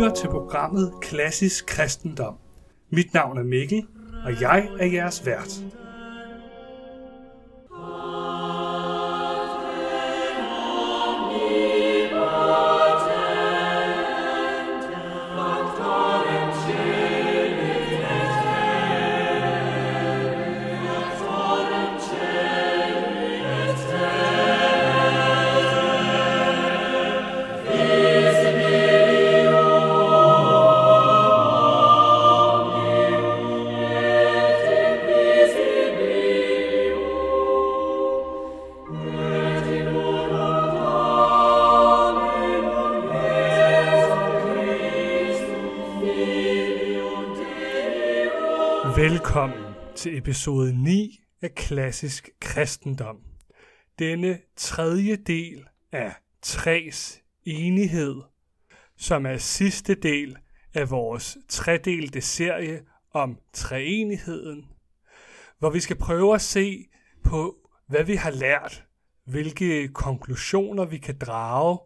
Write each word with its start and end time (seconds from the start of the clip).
lytter 0.00 0.14
til 0.14 0.28
programmet 0.28 0.92
Klassisk 1.00 1.66
Kristendom. 1.66 2.34
Mit 2.90 3.14
navn 3.14 3.38
er 3.38 3.42
Mikkel, 3.42 3.86
og 4.24 4.40
jeg 4.40 4.68
er 4.78 4.86
jeres 4.86 5.26
vært. 5.26 5.79
Til 50.00 50.18
episode 50.18 50.82
9 50.82 51.20
af 51.42 51.54
Klassisk 51.54 52.30
Kristendom. 52.40 53.16
Denne 53.98 54.38
tredje 54.56 55.16
del 55.16 55.64
af 55.92 56.12
Træs 56.42 57.22
enighed, 57.44 58.16
som 58.96 59.26
er 59.26 59.36
sidste 59.36 59.94
del 59.94 60.36
af 60.74 60.90
vores 60.90 61.38
tredelte 61.48 62.20
serie 62.20 62.82
om 63.12 63.38
treenigheden, 63.52 64.66
hvor 65.58 65.70
vi 65.70 65.80
skal 65.80 65.96
prøve 65.96 66.34
at 66.34 66.42
se 66.42 66.86
på, 67.24 67.70
hvad 67.86 68.04
vi 68.04 68.14
har 68.14 68.30
lært, 68.30 68.84
hvilke 69.24 69.88
konklusioner 69.88 70.84
vi 70.84 70.98
kan 70.98 71.18
drage, 71.18 71.78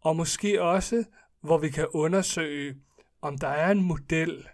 og 0.00 0.16
måske 0.16 0.62
også, 0.62 1.04
hvor 1.40 1.58
vi 1.58 1.68
kan 1.68 1.86
undersøge, 1.94 2.76
om 3.22 3.38
der 3.38 3.48
er 3.48 3.70
en 3.70 3.82
model 3.82 4.48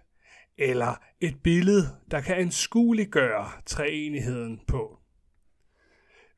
eller 0.58 0.94
et 1.24 1.42
billede, 1.42 1.82
der 2.10 2.20
kan 2.20 2.36
anskueliggøre 2.36 3.50
treenigheden 3.66 4.60
på. 4.66 4.98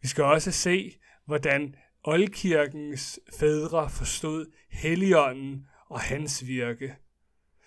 Vi 0.02 0.08
skal 0.08 0.24
også 0.24 0.52
se, 0.52 0.98
hvordan 1.24 1.74
oldkirkens 2.04 3.20
fædre 3.38 3.90
forstod 3.90 4.46
Helligånden 4.70 5.66
og 5.88 6.00
hans 6.00 6.46
virke. 6.46 6.96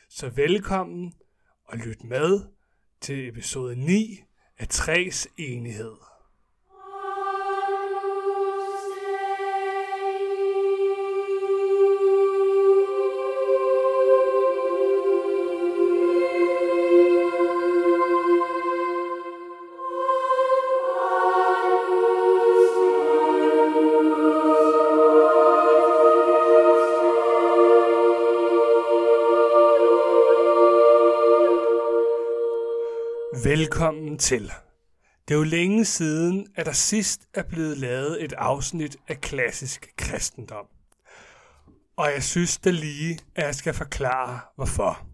Så 0.09 0.29
velkommen 0.29 1.13
og 1.65 1.77
lyt 1.77 2.03
med 2.03 2.39
til 3.01 3.27
episode 3.27 3.75
9 3.75 4.23
af 4.57 4.67
Træs 4.67 5.27
enighed. 5.37 6.08
Til. 34.19 34.51
Det 35.27 35.33
er 35.33 35.37
jo 35.37 35.43
længe 35.43 35.85
siden, 35.85 36.47
at 36.55 36.65
der 36.65 36.71
sidst 36.71 37.21
er 37.33 37.43
blevet 37.43 37.77
lavet 37.77 38.23
et 38.23 38.33
afsnit 38.33 38.97
af 39.07 39.21
klassisk 39.21 39.93
kristendom. 39.97 40.65
Og 41.97 42.11
jeg 42.11 42.23
synes 42.23 42.57
da 42.57 42.69
lige, 42.69 43.19
at 43.35 43.45
jeg 43.45 43.55
skal 43.55 43.73
forklare, 43.73 44.39
hvorfor. 44.55 45.07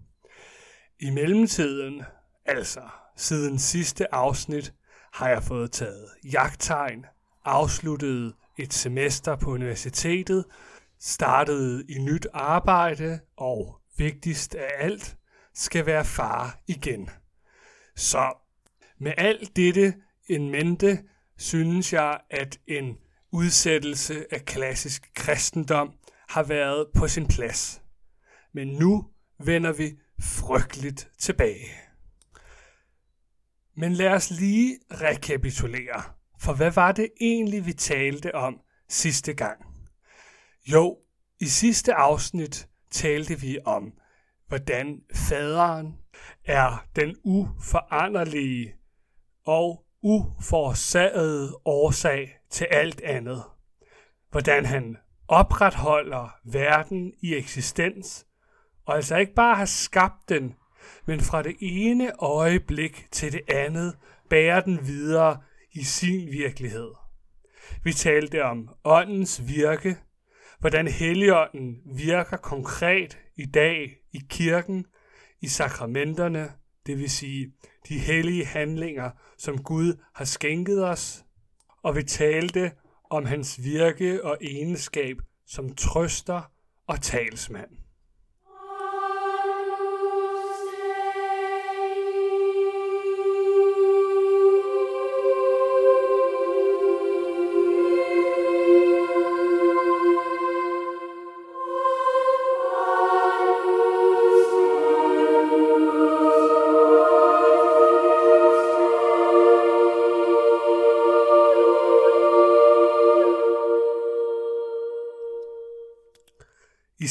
I 1.00 1.10
mellemtiden, 1.10 2.04
altså 2.46 2.82
siden 3.18 3.60
sidste 3.60 4.14
afsnit, 4.14 4.74
har 5.14 5.30
jeg 5.30 5.44
fået 5.44 5.72
taget 5.72 6.10
jagttegn, 6.24 7.06
afsluttet 7.46 8.34
et 8.58 8.74
semester 8.74 9.36
på 9.36 9.50
universitetet, 9.52 10.46
startet 11.00 11.86
i 11.90 12.00
nyt 12.00 12.28
arbejde 12.34 13.20
og 13.38 13.82
vigtigst 13.98 14.56
af 14.56 14.72
alt, 14.78 15.18
skal 15.54 15.86
være 15.86 16.06
far 16.06 16.60
igen– 16.68 17.10
så 17.96 18.45
med 19.00 19.14
alt 19.18 19.56
dette 19.56 19.94
en 20.28 20.50
mente, 20.50 21.04
synes 21.38 21.94
jeg, 21.94 22.20
at 22.30 22.60
en 22.68 22.98
udsættelse 23.32 24.34
af 24.34 24.46
klassisk 24.46 25.12
kristendom 25.14 25.94
har 26.30 26.44
været 26.44 26.88
på 26.96 27.08
sin 27.08 27.28
plads. 27.28 27.82
Men 28.54 28.68
nu 28.68 29.06
vender 29.40 29.74
vi 29.74 29.92
frygteligt 30.22 31.12
tilbage. 31.20 31.68
Men 33.78 33.94
lad 33.94 34.10
os 34.10 34.32
lige 34.32 34.80
rekapitulere, 34.92 36.04
for 36.40 36.54
hvad 36.54 36.72
var 36.72 36.92
det 36.92 37.10
egentlig, 37.22 37.66
vi 37.66 37.74
talte 37.74 38.36
om 38.36 38.62
sidste 38.90 39.34
gang? 39.34 39.66
Jo, 40.72 40.98
i 41.40 41.46
sidste 41.46 41.94
afsnit 41.94 42.68
talte 42.92 43.40
vi 43.40 43.60
om, 43.66 43.94
hvordan 44.48 45.02
faderen 45.14 45.98
er 46.46 46.88
den 46.96 47.16
uforanderlige 47.24 48.76
og 49.46 49.86
uforårsagede 50.02 51.58
årsag 51.66 52.38
til 52.50 52.68
alt 52.72 53.02
andet. 53.02 53.44
Hvordan 54.32 54.66
han 54.66 54.98
opretholder 55.28 56.36
verden 56.44 57.14
i 57.22 57.36
eksistens, 57.36 58.26
og 58.86 58.96
altså 58.96 59.18
ikke 59.18 59.34
bare 59.34 59.56
har 59.56 59.66
skabt 59.66 60.30
den, 60.30 60.56
men 61.06 61.20
fra 61.20 61.44
det 61.44 61.56
ene 61.60 62.12
øjeblik 62.20 63.08
til 63.12 63.32
det 63.32 63.42
andet 63.48 63.98
bærer 64.30 64.62
den 64.62 64.88
videre 64.88 65.42
i 65.72 65.84
sin 65.84 66.32
virkelighed. 66.32 66.92
Vi 67.84 67.94
talte 67.94 68.44
om 68.44 68.70
åndens 68.84 69.48
virke, 69.48 69.98
hvordan 70.60 70.88
Helligånden 70.88 71.82
virker 71.86 72.38
konkret 72.38 73.18
i 73.36 73.46
dag 73.46 73.98
i 74.14 74.22
kirken 74.30 74.86
i 75.42 75.48
sakramenterne, 75.48 76.52
det 76.86 76.98
vil 76.98 77.10
sige 77.10 77.52
de 77.90 78.00
hellige 78.00 78.46
handlinger, 78.46 79.12
som 79.38 79.64
Gud 79.64 79.94
har 80.16 80.26
skænket 80.26 80.86
os, 80.86 81.26
og 81.84 81.96
vi 81.96 82.04
talte 82.04 82.72
om 83.10 83.26
hans 83.26 83.64
virke 83.64 84.26
og 84.26 84.38
egenskab 84.42 85.18
som 85.48 85.76
trøster 85.76 86.52
og 86.88 87.02
talsmand. 87.02 87.85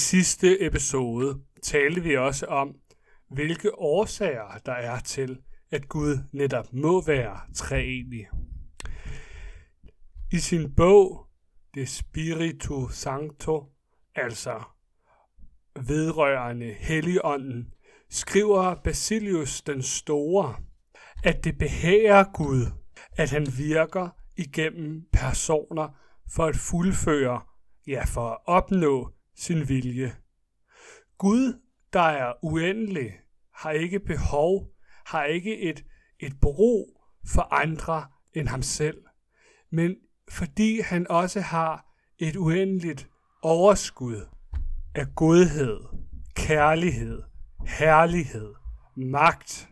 Sidste 0.04 0.66
episode 0.66 1.40
talte 1.62 2.02
vi 2.02 2.16
også 2.16 2.46
om, 2.46 2.74
hvilke 3.30 3.78
årsager 3.78 4.58
der 4.66 4.72
er 4.72 5.00
til, 5.00 5.38
at 5.70 5.88
Gud 5.88 6.18
netop 6.32 6.72
må 6.72 7.04
være 7.06 7.40
treenig. 7.54 8.26
I 10.32 10.38
sin 10.38 10.74
bog, 10.74 11.26
Det 11.74 11.88
Spiritu 11.88 12.88
Sancto, 12.88 13.64
altså 14.14 14.62
vedrørende 15.80 16.72
Helligånden, 16.72 17.74
skriver 18.10 18.74
Basilius 18.74 19.62
den 19.62 19.82
Store, 19.82 20.54
at 21.24 21.44
det 21.44 21.58
behager 21.58 22.24
Gud, 22.32 22.66
at 23.16 23.30
han 23.30 23.46
virker 23.58 24.08
igennem 24.36 25.02
personer 25.12 25.88
for 26.34 26.44
at 26.44 26.56
fuldføre, 26.56 27.40
ja 27.86 28.04
for 28.04 28.30
at 28.30 28.38
opnå 28.46 29.14
sin 29.36 29.68
vilje. 29.68 30.16
Gud, 31.18 31.60
der 31.92 32.00
er 32.00 32.32
uendelig, 32.42 33.12
har 33.54 33.70
ikke 33.70 34.00
behov, 34.00 34.70
har 35.06 35.24
ikke 35.24 35.60
et, 35.60 35.84
et 36.20 36.40
brug 36.40 37.00
for 37.26 37.54
andre 37.54 38.06
end 38.34 38.48
ham 38.48 38.62
selv, 38.62 39.02
men 39.70 39.96
fordi 40.30 40.80
han 40.80 41.06
også 41.10 41.40
har 41.40 41.86
et 42.18 42.36
uendeligt 42.36 43.08
overskud, 43.42 44.26
af 44.94 45.06
godhed, 45.14 45.80
kærlighed, 46.34 47.22
herlighed, 47.66 48.54
magt. 48.96 49.68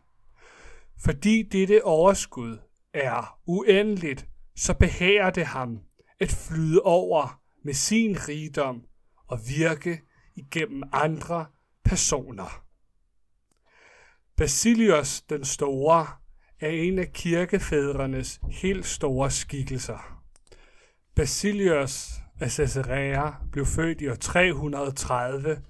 Fordi 1.04 1.42
dette 1.42 1.84
overskud 1.84 2.58
er 2.94 3.38
uendeligt, 3.46 4.28
så 4.56 4.74
behager 4.74 5.30
det 5.30 5.46
ham 5.46 5.80
at 6.20 6.30
flyde 6.30 6.80
over 6.82 7.42
med 7.64 7.74
sin 7.74 8.16
rigdom 8.28 8.82
og 9.32 9.40
virke 9.48 10.00
igennem 10.36 10.82
andre 10.92 11.46
personer. 11.84 12.64
Basilius 14.36 15.20
den 15.20 15.44
Store 15.44 16.06
er 16.60 16.68
en 16.68 16.98
af 16.98 17.12
kirkefædrenes 17.12 18.40
helt 18.50 18.86
store 18.86 19.30
skikkelser. 19.30 20.22
Basilius 21.16 22.10
af 22.40 22.50
Caesarea 22.50 23.30
blev 23.52 23.66
født 23.66 24.00
i 24.00 24.08
år 24.08 24.14
330. 24.14 25.62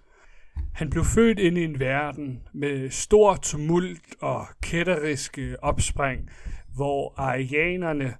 Han 0.74 0.90
blev 0.90 1.04
født 1.04 1.38
ind 1.38 1.58
i 1.58 1.64
en 1.64 1.80
verden 1.80 2.42
med 2.54 2.90
stor 2.90 3.36
tumult 3.36 4.14
og 4.20 4.46
kætteriske 4.62 5.56
opspring, 5.64 6.30
hvor 6.74 7.14
arianerne, 7.16 8.14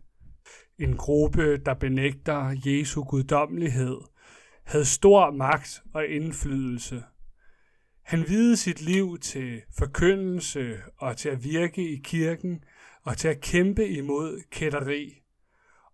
en 0.78 0.96
gruppe, 0.96 1.56
der 1.56 1.74
benægter 1.74 2.56
Jesu 2.66 3.04
guddommelighed, 3.04 4.11
havde 4.72 4.84
stor 4.84 5.30
magt 5.30 5.82
og 5.94 6.06
indflydelse. 6.06 7.04
Han 8.02 8.28
videde 8.28 8.56
sit 8.56 8.82
liv 8.82 9.19
til 9.19 9.62
forkyndelse 9.78 10.76
og 10.96 11.16
til 11.16 11.28
at 11.28 11.44
virke 11.44 11.88
i 11.88 12.00
kirken 12.04 12.64
og 13.02 13.16
til 13.16 13.28
at 13.28 13.40
kæmpe 13.40 13.88
imod 13.88 14.42
kætteri. 14.50 15.22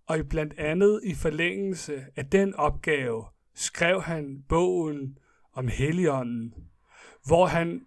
Og 0.07 0.19
blandt 0.31 0.59
andet 0.59 1.01
i 1.05 1.15
forlængelse 1.15 2.05
af 2.17 2.27
den 2.27 2.55
opgave 2.55 3.25
skrev 3.55 4.03
han 4.03 4.45
bogen 4.49 5.19
om 5.53 5.69
Helligånden, 5.69 6.55
hvor 7.27 7.47
han 7.47 7.81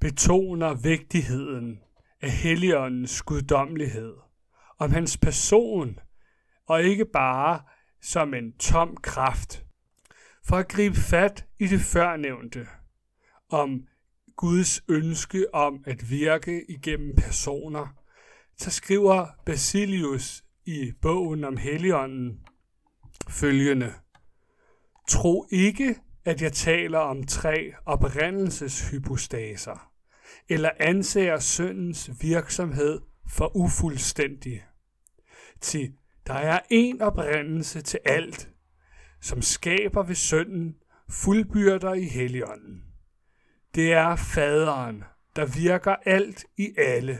betoner 0.00 0.74
vigtigheden 0.74 1.80
af 2.20 2.30
Helligåndens 2.30 3.22
guddommelighed, 3.22 4.14
om 4.78 4.90
hans 4.90 5.16
person, 5.18 5.98
og 6.66 6.82
ikke 6.82 7.04
bare 7.04 7.60
som 8.06 8.34
en 8.34 8.52
tom 8.52 8.96
kraft. 8.96 9.64
For 10.44 10.56
at 10.56 10.68
gribe 10.68 10.96
fat 10.96 11.46
i 11.58 11.66
det 11.66 11.80
førnævnte, 11.80 12.66
om 13.48 13.86
Guds 14.36 14.82
ønske 14.88 15.54
om 15.54 15.84
at 15.86 16.10
virke 16.10 16.70
igennem 16.70 17.16
personer, 17.16 17.86
så 18.56 18.70
skriver 18.70 19.26
Basilius 19.46 20.44
i 20.64 20.92
bogen 21.02 21.44
om 21.44 21.56
Helligånden 21.56 22.40
følgende. 23.28 23.94
Tro 25.08 25.46
ikke, 25.50 25.96
at 26.24 26.42
jeg 26.42 26.52
taler 26.52 26.98
om 26.98 27.26
tre 27.26 27.72
oprindelseshypostaser, 27.86 29.92
eller 30.48 30.70
anser 30.80 31.38
syndens 31.38 32.10
virksomhed 32.20 33.00
for 33.28 33.56
ufuldstændig. 33.56 34.64
Til 35.60 35.92
der 36.26 36.34
er 36.34 36.60
en 36.70 37.02
oprindelse 37.02 37.80
til 37.80 38.00
alt, 38.04 38.50
som 39.20 39.42
skaber 39.42 40.02
ved 40.02 40.14
synden 40.14 40.76
fuldbyrder 41.08 41.94
i 41.94 42.04
Helligånden. 42.04 42.82
Det 43.74 43.92
er 43.92 44.16
faderen, 44.16 45.04
der 45.36 45.46
virker 45.46 45.96
alt 46.06 46.44
i 46.56 46.74
alle, 46.78 47.18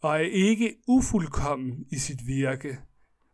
og 0.00 0.10
er 0.10 0.30
ikke 0.32 0.74
ufuldkommen 0.88 1.86
i 1.90 1.98
sit 1.98 2.26
virke, 2.26 2.78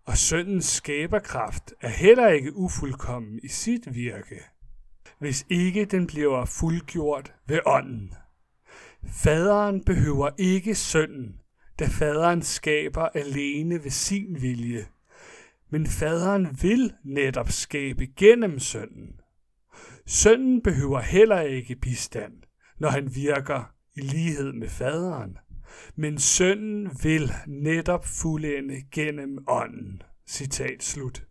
og 0.05 0.17
syndens 0.17 0.65
skaberkraft 0.65 1.75
er 1.81 1.89
heller 1.89 2.29
ikke 2.29 2.57
ufuldkommen 2.57 3.41
i 3.43 3.49
sit 3.49 3.95
virke, 3.95 4.41
hvis 5.19 5.47
ikke 5.49 5.85
den 5.85 6.07
bliver 6.07 6.45
fuldgjort 6.45 7.35
ved 7.47 7.61
ånden. 7.67 8.15
Faderen 9.07 9.85
behøver 9.85 10.31
ikke 10.39 10.75
synden, 10.75 11.41
da 11.79 11.87
faderen 11.87 12.43
skaber 12.43 13.03
alene 13.03 13.85
ved 13.85 13.91
sin 13.91 14.43
vilje. 14.43 14.87
Men 15.71 15.87
faderen 15.87 16.63
vil 16.63 16.93
netop 17.05 17.51
skabe 17.51 18.07
gennem 18.07 18.59
sønnen. 18.59 19.21
Sønnen 20.07 20.63
behøver 20.63 21.01
heller 21.01 21.41
ikke 21.41 21.77
bistand, 21.77 22.43
når 22.79 22.89
han 22.89 23.15
virker 23.15 23.75
i 23.97 24.01
lighed 24.01 24.53
med 24.53 24.69
faderen. 24.69 25.39
Men 25.97 26.19
sønnen 26.19 26.91
vil 27.03 27.33
netop 27.47 28.07
fuldende 28.07 28.83
gennem 28.93 29.39
ånden. 29.49 30.03
Citat 30.27 30.83
slut. 30.83 31.27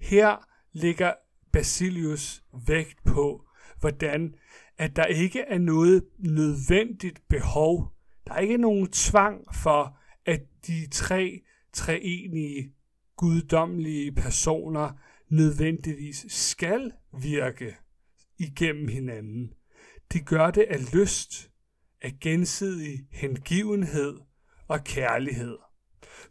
Her 0.00 0.36
ligger 0.72 1.12
Basilius 1.52 2.44
vægt 2.66 3.04
på, 3.04 3.44
hvordan 3.80 4.34
at 4.78 4.96
der 4.96 5.04
ikke 5.04 5.40
er 5.40 5.58
noget 5.58 6.04
nødvendigt 6.18 7.22
behov 7.28 7.95
der 8.26 8.34
er 8.34 8.38
ikke 8.38 8.58
nogen 8.58 8.92
tvang 8.92 9.54
for, 9.54 9.98
at 10.26 10.40
de 10.66 10.88
tre 10.90 11.42
treenige 11.72 12.72
guddommelige 13.16 14.12
personer 14.12 14.90
nødvendigvis 15.28 16.26
skal 16.28 16.92
virke 17.20 17.76
igennem 18.38 18.88
hinanden. 18.88 19.52
De 20.12 20.20
gør 20.20 20.50
det 20.50 20.62
af 20.62 20.94
lyst, 20.94 21.50
af 22.02 22.12
gensidig 22.20 23.06
hengivenhed 23.12 24.16
og 24.68 24.84
kærlighed. 24.84 25.58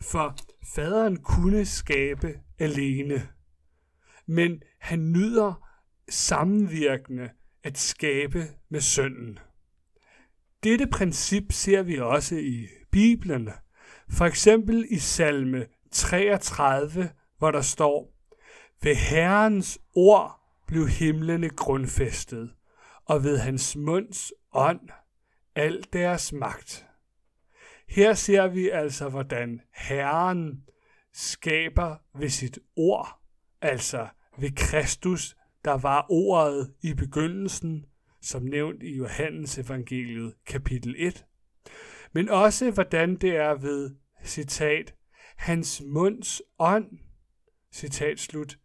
For 0.02 0.36
faderen 0.76 1.18
kunne 1.18 1.66
skabe 1.66 2.40
alene, 2.60 3.30
men 4.26 4.62
han 4.80 5.12
nyder 5.12 5.68
sammenvirkende 6.10 7.30
at 7.64 7.78
skabe 7.78 8.44
med 8.70 8.82
sønnen. 8.82 9.40
Dette 10.66 10.88
princip 10.88 11.52
ser 11.52 11.82
vi 11.82 12.00
også 12.00 12.36
i 12.36 12.68
Bibelen. 12.92 13.50
For 14.10 14.26
eksempel 14.26 14.86
i 14.90 15.00
salme 15.00 15.66
33, 15.92 17.10
hvor 17.38 17.52
der 17.52 17.62
står, 17.62 18.14
Ved 18.82 18.96
Herrens 18.96 19.80
ord 19.96 20.40
blev 20.68 20.88
himlene 20.88 21.50
grundfæstet, 21.50 22.54
og 23.06 23.24
ved 23.24 23.38
hans 23.38 23.76
munds 23.76 24.34
ånd 24.54 24.90
al 25.56 25.86
deres 25.94 26.34
magt. 26.34 26.86
Her 27.90 28.14
ser 28.14 28.48
vi 28.48 28.70
altså, 28.70 29.10
hvordan 29.10 29.62
Herren 29.74 30.64
skaber 31.14 31.96
ved 32.20 32.30
sit 32.30 32.60
ord, 32.76 33.20
altså 33.62 34.08
ved 34.40 34.52
Kristus, 34.56 35.36
der 35.66 35.78
var 35.78 36.06
ordet 36.10 36.74
i 36.82 36.94
begyndelsen, 36.94 37.86
som 38.26 38.44
nævnt 38.44 38.84
i 38.84 38.96
Johannes 38.96 39.58
evangeliet 39.58 40.34
kapitel 40.46 40.96
1, 40.98 41.26
men 42.14 42.30
også 42.30 42.72
hvordan 42.72 43.16
det 43.16 43.36
er 43.36 43.54
ved, 43.54 43.96
citat, 44.24 44.96
hans 45.36 45.82
munds 45.86 46.42
ånd, 46.60 46.86
citat 47.72 48.20
slut, 48.20 48.58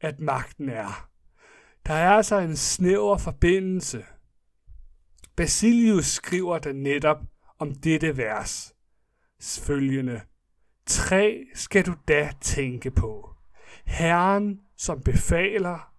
at 0.00 0.20
magten 0.20 0.68
er. 0.68 1.10
Der 1.86 1.94
er 1.94 2.10
altså 2.10 2.38
en 2.38 2.56
snæver 2.56 3.18
forbindelse. 3.18 4.04
Basilius 5.36 6.06
skriver 6.06 6.58
der 6.58 6.72
netop 6.72 7.18
om 7.58 7.74
dette 7.74 8.16
vers. 8.16 8.74
Følgende. 9.40 10.20
Tre 10.86 11.44
skal 11.54 11.86
du 11.86 11.94
da 12.08 12.32
tænke 12.40 12.90
på. 12.90 13.30
Herren, 13.84 14.60
som 14.76 15.02
befaler, 15.02 15.92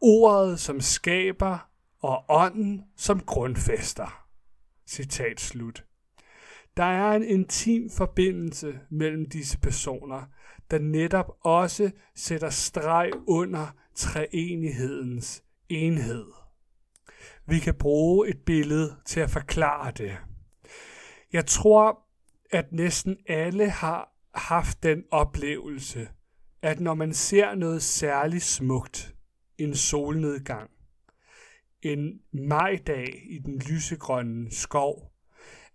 ordet, 0.00 0.60
som 0.60 0.80
skaber, 0.80 1.69
og 2.00 2.24
ånden 2.28 2.84
som 2.96 3.20
grundfester. 3.20 4.26
Citat 4.86 5.40
slut. 5.40 5.84
Der 6.76 6.84
er 6.84 7.12
en 7.12 7.22
intim 7.22 7.90
forbindelse 7.90 8.80
mellem 8.90 9.28
disse 9.28 9.58
personer, 9.58 10.22
der 10.70 10.78
netop 10.78 11.36
også 11.40 11.90
sætter 12.14 12.50
streg 12.50 13.10
under 13.26 13.66
treenighedens 13.94 15.42
enhed. 15.68 16.26
Vi 17.46 17.58
kan 17.58 17.74
bruge 17.74 18.28
et 18.28 18.38
billede 18.46 18.96
til 19.06 19.20
at 19.20 19.30
forklare 19.30 19.90
det. 19.90 20.16
Jeg 21.32 21.46
tror, 21.46 21.98
at 22.50 22.72
næsten 22.72 23.16
alle 23.28 23.70
har 23.70 24.12
haft 24.34 24.82
den 24.82 25.04
oplevelse, 25.10 26.08
at 26.62 26.80
når 26.80 26.94
man 26.94 27.14
ser 27.14 27.54
noget 27.54 27.82
særligt 27.82 28.44
smukt, 28.44 29.14
en 29.58 29.74
solnedgang, 29.74 30.70
en 31.82 32.20
majdag 32.32 33.22
i 33.30 33.38
den 33.38 33.58
lysegrønne 33.58 34.50
skov, 34.50 35.12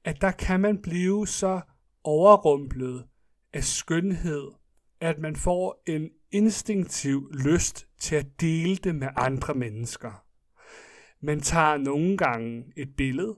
at 0.03 0.21
der 0.21 0.31
kan 0.31 0.59
man 0.59 0.81
blive 0.81 1.27
så 1.27 1.61
overrumplet 2.03 3.05
af 3.53 3.63
skønhed, 3.63 4.51
at 4.99 5.19
man 5.19 5.35
får 5.35 5.83
en 5.87 6.09
instinktiv 6.31 7.31
lyst 7.33 7.87
til 7.97 8.15
at 8.15 8.41
dele 8.41 8.75
det 8.75 8.95
med 8.95 9.07
andre 9.15 9.53
mennesker. 9.53 10.25
Man 11.21 11.39
tager 11.39 11.77
nogle 11.77 12.17
gange 12.17 12.63
et 12.75 12.95
billede, 12.95 13.35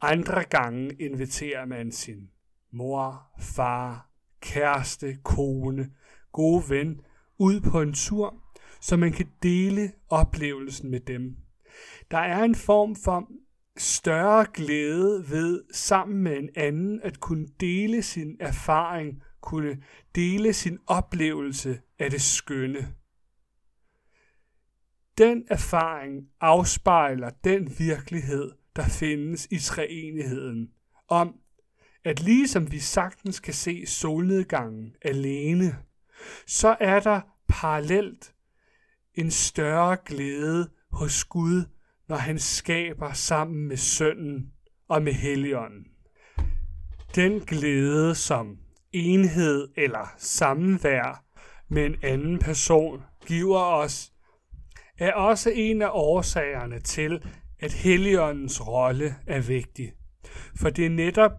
andre 0.00 0.44
gange 0.44 0.90
inviterer 0.92 1.64
man 1.64 1.92
sin 1.92 2.30
mor, 2.70 3.30
far, 3.40 4.10
kæreste, 4.40 5.18
kone, 5.22 5.90
gode 6.32 6.62
ven 6.68 7.00
ud 7.38 7.60
på 7.60 7.80
en 7.80 7.92
tur, 7.92 8.34
så 8.80 8.96
man 8.96 9.12
kan 9.12 9.26
dele 9.42 9.92
oplevelsen 10.08 10.90
med 10.90 11.00
dem. 11.00 11.36
Der 12.10 12.18
er 12.18 12.44
en 12.44 12.54
form 12.54 12.96
for 12.96 13.28
større 13.76 14.46
glæde 14.54 15.30
ved 15.30 15.64
sammen 15.72 16.22
med 16.22 16.38
en 16.38 16.48
anden 16.56 17.00
at 17.02 17.20
kunne 17.20 17.48
dele 17.60 18.02
sin 18.02 18.36
erfaring, 18.40 19.22
kunne 19.40 19.82
dele 20.14 20.52
sin 20.52 20.78
oplevelse 20.86 21.80
af 21.98 22.10
det 22.10 22.22
skønne. 22.22 22.94
Den 25.18 25.44
erfaring 25.50 26.28
afspejler 26.40 27.30
den 27.44 27.78
virkelighed, 27.78 28.50
der 28.76 28.84
findes 28.84 29.48
i 29.50 29.58
treenigheden, 29.58 30.70
om 31.08 31.34
at 32.04 32.22
ligesom 32.22 32.72
vi 32.72 32.78
sagtens 32.78 33.40
kan 33.40 33.54
se 33.54 33.86
solnedgangen 33.86 34.96
alene, 35.02 35.76
så 36.46 36.76
er 36.80 37.00
der 37.00 37.20
parallelt 37.48 38.34
en 39.14 39.30
større 39.30 39.96
glæde 40.04 40.70
hos 40.92 41.24
Gud, 41.24 41.64
når 42.08 42.16
han 42.16 42.38
skaber 42.38 43.12
sammen 43.12 43.68
med 43.68 43.76
sønnen 43.76 44.52
og 44.88 45.02
med 45.02 45.12
helligånden. 45.12 45.86
Den 47.14 47.40
glæde, 47.40 48.14
som 48.14 48.58
enhed 48.92 49.68
eller 49.76 50.14
samvær 50.18 51.24
med 51.68 51.86
en 51.86 51.96
anden 52.02 52.38
person 52.38 53.02
giver 53.26 53.58
os, 53.60 54.12
er 54.98 55.12
også 55.12 55.52
en 55.54 55.82
af 55.82 55.88
årsagerne 55.92 56.80
til, 56.80 57.22
at 57.60 57.72
Helligåndens 57.72 58.66
rolle 58.68 59.16
er 59.26 59.40
vigtig. 59.40 59.92
For 60.56 60.70
det 60.70 60.86
er 60.86 60.90
netop 60.90 61.32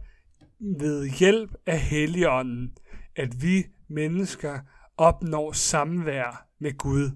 ved 0.60 1.10
hjælp 1.10 1.52
af 1.66 1.80
Helligånden, 1.80 2.78
at 3.16 3.42
vi 3.42 3.64
mennesker 3.90 4.60
opnår 4.98 5.52
samvær 5.52 6.48
med 6.60 6.78
Gud. 6.78 7.12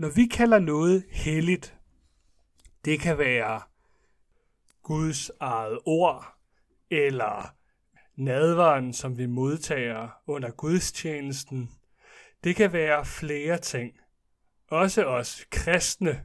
Når 0.00 0.08
vi 0.08 0.26
kalder 0.26 0.58
noget 0.58 1.04
helligt, 1.10 1.78
det 2.84 3.00
kan 3.00 3.18
være 3.18 3.60
Guds 4.82 5.30
eget 5.40 5.78
ord, 5.84 6.38
eller 6.90 7.54
nadvaren, 8.16 8.92
som 8.92 9.18
vi 9.18 9.26
modtager 9.26 10.08
under 10.26 10.50
gudstjenesten. 10.50 11.70
Det 12.44 12.56
kan 12.56 12.72
være 12.72 13.04
flere 13.04 13.58
ting. 13.58 13.92
Også 14.68 15.04
os 15.04 15.46
kristne, 15.50 16.24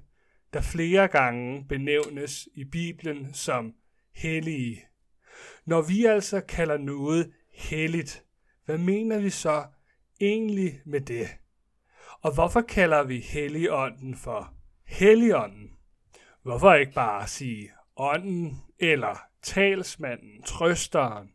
der 0.53 0.61
flere 0.61 1.07
gange 1.07 1.65
benævnes 1.69 2.49
i 2.53 2.63
Bibelen 2.63 3.33
som 3.33 3.73
hellige. 4.13 4.85
Når 5.65 5.81
vi 5.81 6.05
altså 6.05 6.41
kalder 6.41 6.77
noget 6.77 7.33
helligt, 7.53 8.25
hvad 8.65 8.77
mener 8.77 9.19
vi 9.19 9.29
så 9.29 9.65
egentlig 10.21 10.81
med 10.85 11.01
det? 11.01 11.27
Og 12.25 12.33
hvorfor 12.33 12.61
kalder 12.61 13.03
vi 13.03 13.19
Helligånden 13.19 14.15
for 14.15 14.53
Helligånden? 14.85 15.69
Hvorfor 16.43 16.73
ikke 16.73 16.93
bare 16.93 17.27
sige 17.27 17.71
ånden, 17.97 18.61
eller 18.79 19.17
talsmanden, 19.41 20.43
trøsteren, 20.43 21.31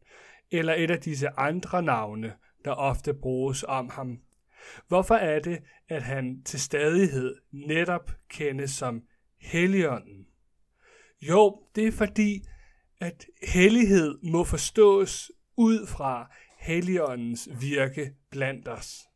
eller 0.50 0.74
et 0.74 0.90
af 0.90 1.00
disse 1.00 1.28
andre 1.28 1.82
navne, 1.82 2.34
der 2.64 2.70
ofte 2.70 3.14
bruges 3.14 3.64
om 3.68 3.88
ham? 3.88 4.20
Hvorfor 4.88 5.14
er 5.14 5.40
det, 5.40 5.58
at 5.88 6.02
han 6.02 6.42
til 6.44 6.60
stadighed 6.60 7.36
netop 7.52 8.10
kendes 8.28 8.70
som 8.70 9.02
Helligånden? 9.40 10.26
Jo, 11.22 11.62
det 11.74 11.86
er 11.86 11.92
fordi, 11.92 12.42
at 13.00 13.26
hellighed 13.42 14.18
må 14.22 14.44
forstås 14.44 15.32
ud 15.56 15.86
fra 15.86 16.32
Helligåndens 16.58 17.48
virke 17.60 18.12
blandt 18.30 18.68
os. 18.68 19.09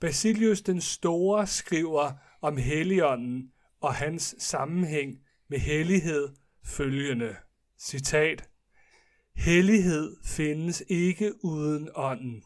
Basilius 0.00 0.62
den 0.62 0.80
Store 0.80 1.46
skriver 1.46 2.12
om 2.42 2.56
Helligånden 2.56 3.52
og 3.80 3.94
hans 3.94 4.34
sammenhæng 4.38 5.18
med 5.48 5.58
hellighed 5.58 6.28
følgende. 6.64 7.36
Citat. 7.78 8.48
Hellighed 9.36 10.16
findes 10.24 10.82
ikke 10.88 11.44
uden 11.44 11.88
ånden. 11.94 12.42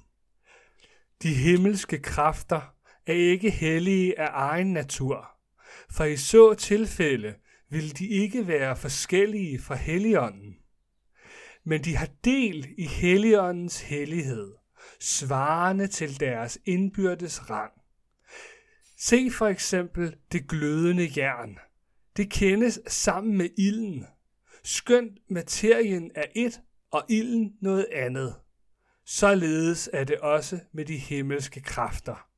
De 1.23 1.35
himmelske 1.35 1.99
kræfter 1.99 2.75
er 3.07 3.13
ikke 3.13 3.51
hellige 3.51 4.19
af 4.19 4.29
egen 4.33 4.73
natur, 4.73 5.31
for 5.91 6.05
i 6.05 6.17
så 6.17 6.55
tilfælde 6.55 7.35
vil 7.71 7.99
de 7.99 8.09
ikke 8.09 8.47
være 8.47 8.77
forskellige 8.77 9.59
fra 9.59 9.75
Helligånden. 9.75 10.57
Men 11.65 11.85
de 11.85 11.97
har 11.97 12.09
del 12.25 12.75
i 12.79 12.87
Helligåndens 12.87 13.81
hellighed, 13.81 14.53
svarende 15.05 15.87
til 15.87 16.21
deres 16.21 16.59
indbyrdes 16.65 17.51
rang. 17.51 17.73
Se 18.99 19.31
for 19.31 19.47
eksempel 19.47 20.17
det 20.33 20.49
glødende 20.49 21.11
jern. 21.17 21.59
Det 22.17 22.31
kendes 22.31 22.81
sammen 22.87 23.37
med 23.37 23.49
ilden. 23.59 24.07
Skønt 24.63 25.19
materien 25.31 26.11
er 26.15 26.25
et, 26.35 26.61
og 26.91 27.05
ilden 27.09 27.57
noget 27.61 27.87
andet. 27.93 28.35
Således 29.05 29.91
er 29.93 30.05
det 30.05 30.19
også 30.19 30.61
med 30.73 30.85
de 30.85 30.97
himmelske 30.97 31.61
kræfter. 31.61 32.29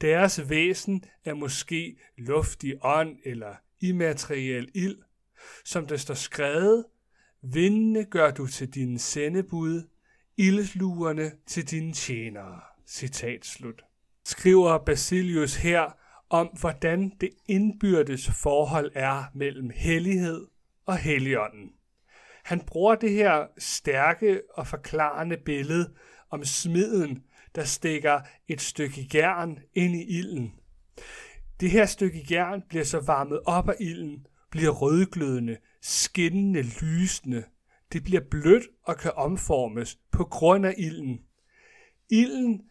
Deres 0.00 0.48
væsen 0.50 1.04
er 1.24 1.34
måske 1.34 1.96
luftig 2.18 2.74
ånd 2.82 3.16
eller 3.24 3.54
immateriel 3.80 4.70
ild. 4.74 4.98
Som 5.64 5.86
det 5.86 6.00
står 6.00 6.14
skrevet, 6.14 6.84
vindene 7.42 8.04
gør 8.04 8.30
du 8.30 8.46
til 8.46 8.68
dine 8.68 8.98
sendebud, 8.98 9.82
ildsluerne 10.36 11.32
til 11.46 11.70
dine 11.70 11.92
tjenere. 11.92 12.60
Citat 12.86 13.46
slut. 13.46 13.82
Skriver 14.24 14.78
Basilius 14.78 15.56
her 15.56 15.96
om, 16.30 16.46
hvordan 16.46 17.12
det 17.20 17.30
indbyrdes 17.48 18.30
forhold 18.30 18.90
er 18.94 19.24
mellem 19.34 19.70
hellighed 19.74 20.46
og 20.86 20.98
helligånden. 20.98 21.70
Han 22.44 22.60
bruger 22.60 22.94
det 22.94 23.10
her 23.10 23.46
stærke 23.58 24.42
og 24.54 24.66
forklarende 24.66 25.36
billede 25.36 25.94
om 26.30 26.44
smiden, 26.44 27.22
der 27.54 27.64
stikker 27.64 28.20
et 28.48 28.60
stykke 28.60 29.08
jern 29.14 29.58
ind 29.74 29.94
i 29.94 30.18
ilden. 30.18 30.52
Det 31.60 31.70
her 31.70 31.86
stykke 31.86 32.26
jern 32.30 32.62
bliver 32.68 32.84
så 32.84 33.00
varmet 33.00 33.40
op 33.46 33.68
af 33.68 33.74
ilden, 33.80 34.26
bliver 34.50 34.70
rødglødende, 34.70 35.56
skinnende, 35.80 36.62
lysende. 36.62 37.44
Det 37.92 38.04
bliver 38.04 38.20
blødt 38.30 38.64
og 38.82 38.96
kan 38.96 39.12
omformes 39.16 39.98
på 40.10 40.24
grund 40.24 40.66
af 40.66 40.74
ilden. 40.78 41.20
Ilden 42.10 42.62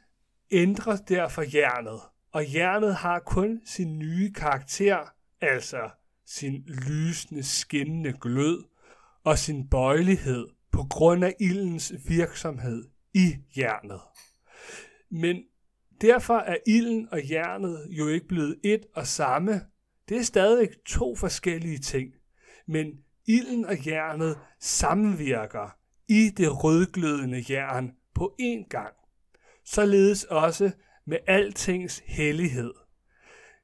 ændrer 0.52 0.98
derfor 0.98 1.44
jernet, 1.54 2.02
og 2.32 2.54
jernet 2.54 2.96
har 2.96 3.20
kun 3.20 3.62
sin 3.66 4.00
nye 4.00 4.34
karakter, 4.34 5.14
altså 5.42 5.90
sin 6.26 6.64
lysende, 6.68 7.44
skinnende 7.44 8.14
glød 8.22 8.64
og 9.24 9.38
sin 9.38 9.70
bøjelighed 9.70 10.48
på 10.72 10.84
grund 10.90 11.24
af 11.24 11.36
ildens 11.40 11.94
virksomhed 12.08 12.90
i 13.14 13.36
jernet. 13.58 14.02
Men 15.10 15.44
derfor 16.02 16.38
er 16.38 16.58
ilden 16.68 17.08
og 17.12 17.30
jernet 17.30 17.88
jo 17.90 18.08
ikke 18.08 18.28
blevet 18.28 18.60
et 18.64 18.86
og 18.96 19.08
samme. 19.08 19.62
Det 20.10 20.18
er 20.18 20.24
stadig 20.24 20.70
to 20.86 21.16
forskellige 21.16 21.78
ting. 21.78 22.14
Men 22.66 23.04
ilden 23.32 23.66
og 23.66 23.88
jernet 23.88 24.38
samvirker 24.60 25.76
i 26.08 26.30
det 26.30 26.64
rødglødende 26.64 27.46
jern 27.50 27.92
på 28.14 28.36
én 28.42 28.68
gang. 28.70 28.94
Således 29.66 30.24
også 30.24 30.72
med 31.06 31.18
altings 31.28 32.04
hellighed. 32.06 32.74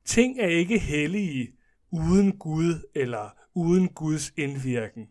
Ting 0.06 0.40
er 0.40 0.48
ikke 0.48 0.80
hellige 0.80 1.54
uden 1.92 2.38
Gud 2.38 2.90
eller 2.96 3.30
uden 3.54 3.90
Guds 3.90 4.34
indvirken. 4.38 5.08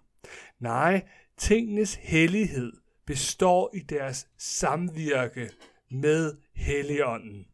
Nej, 0.61 1.03
tingenes 1.37 1.95
hellighed 1.95 2.73
består 3.07 3.71
i 3.75 3.79
deres 3.79 4.29
samvirke 4.39 5.51
med 5.91 6.37
Helligånden. 6.55 7.47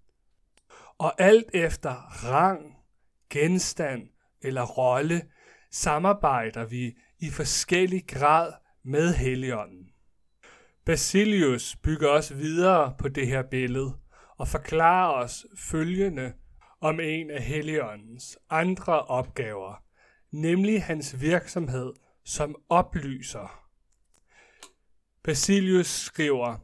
Og 0.98 1.20
alt 1.20 1.50
efter 1.54 1.90
rang, 2.24 2.76
genstand 3.30 4.08
eller 4.42 4.62
rolle 4.62 5.22
samarbejder 5.72 6.64
vi 6.64 6.96
i 7.18 7.30
forskellig 7.30 8.06
grad 8.06 8.52
med 8.82 9.14
Helligånden. 9.14 9.88
Basilius 10.84 11.76
bygger 11.76 12.08
også 12.08 12.34
videre 12.34 12.94
på 12.98 13.08
det 13.08 13.26
her 13.26 13.42
billede 13.42 13.92
og 14.36 14.48
forklarer 14.48 15.12
os 15.24 15.46
følgende 15.58 16.32
om 16.80 17.00
en 17.00 17.30
af 17.30 17.42
Helligåndens 17.42 18.38
andre 18.50 19.02
opgaver, 19.02 19.84
nemlig 20.30 20.82
hans 20.82 21.20
virksomhed 21.20 21.92
som 22.24 22.56
oplyser. 22.68 23.68
Basilius 25.24 25.86
skriver, 25.86 26.56